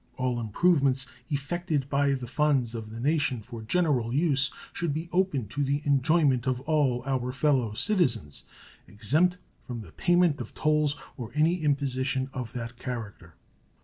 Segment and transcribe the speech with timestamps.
[0.17, 5.47] All improvements effected by the funds of the nation for general use should be open
[5.49, 8.45] to the enjoyment of all our fellow citizens,
[8.87, 9.37] exempt
[9.67, 13.35] from the payment of tolls or any imposition of that character.